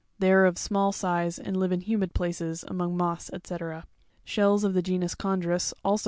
[0.17, 3.83] 24): they are of small size, and live in humid places, among moss, Wc.
[4.23, 5.99] Shells of the genus Chondrus also pig.